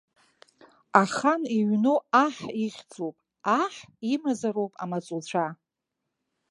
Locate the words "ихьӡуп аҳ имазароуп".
2.63-4.73